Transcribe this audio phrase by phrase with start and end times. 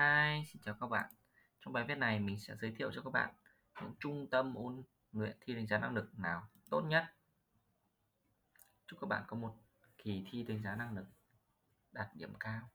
[0.00, 1.10] Hi, xin chào các bạn.
[1.60, 3.34] Trong bài viết này mình sẽ giới thiệu cho các bạn
[3.80, 7.04] những trung tâm ôn luyện thi đánh giá năng lực nào tốt nhất.
[8.86, 9.54] Chúc các bạn có một
[9.98, 11.06] kỳ thi đánh giá năng lực
[11.92, 12.68] đạt điểm cao.